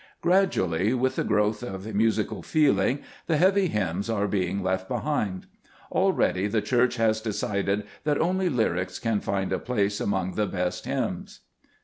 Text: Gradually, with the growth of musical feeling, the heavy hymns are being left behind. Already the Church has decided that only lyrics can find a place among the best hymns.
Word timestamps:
Gradually, 0.23 0.95
with 0.95 1.15
the 1.15 1.23
growth 1.23 1.61
of 1.61 1.93
musical 1.93 2.41
feeling, 2.41 3.03
the 3.27 3.37
heavy 3.37 3.67
hymns 3.67 4.09
are 4.09 4.27
being 4.27 4.63
left 4.63 4.87
behind. 4.89 5.45
Already 5.91 6.47
the 6.47 6.59
Church 6.59 6.95
has 6.95 7.21
decided 7.21 7.83
that 8.03 8.17
only 8.19 8.49
lyrics 8.49 8.97
can 8.97 9.19
find 9.19 9.53
a 9.53 9.59
place 9.59 10.01
among 10.01 10.31
the 10.31 10.47
best 10.47 10.85
hymns. 10.87 11.41